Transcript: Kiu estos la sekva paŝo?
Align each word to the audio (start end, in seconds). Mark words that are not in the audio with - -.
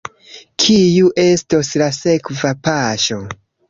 Kiu 0.63 1.13
estos 1.25 1.71
la 1.85 1.93
sekva 2.01 2.57
paŝo? 2.67 3.25